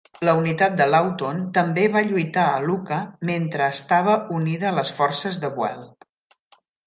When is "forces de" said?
5.01-5.55